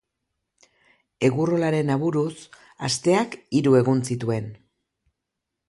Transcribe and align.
Egurrolaren 1.29 1.91
aburuz 1.97 2.33
asteak 2.89 3.39
hiru 3.59 3.77
egun 3.83 4.05
zituen. 4.11 4.51